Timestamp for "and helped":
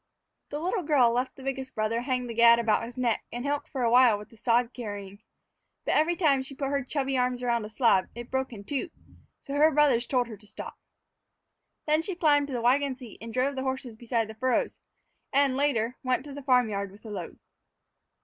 3.31-3.69